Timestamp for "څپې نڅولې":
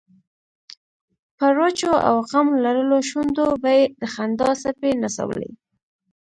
4.61-5.49